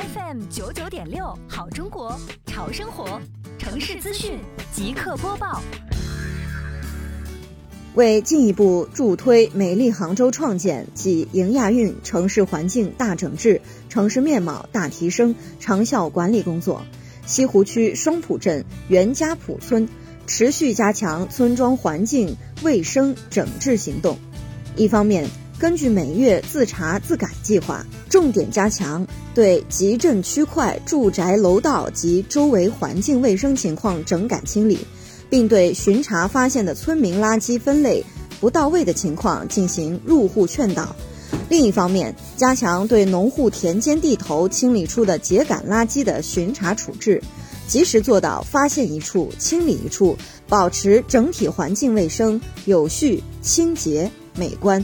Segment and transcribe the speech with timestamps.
[0.00, 3.20] FM 九九点六，好中国，潮生活，
[3.58, 4.38] 城市资讯
[4.72, 5.60] 即刻播报。
[7.94, 13.60] 为进一步助推美丽杭州创建及迎亚运城市环境大整治、
[13.90, 16.82] 城市面貌大提升长效管理工作，
[17.26, 19.86] 西湖区双浦镇袁家浦村
[20.26, 24.16] 持续加强村庄环境卫生整治行动。
[24.76, 25.28] 一方面，
[25.60, 34.78] 根据每月自查自改计划，重点加强对集镇区块住宅楼道及周围环境卫生情况整改清理，
[35.28, 38.02] 并对巡查发现的村民垃圾分类
[38.40, 40.96] 不到位的情况进行入户劝导。
[41.50, 47.22] 另一方面，加强对农户田间地头清理出的秸秆垃圾的巡查处置，
[47.68, 50.16] 及时做到发现一处清理一处，
[50.48, 54.82] 保持整体环境卫生有序、清洁、美观。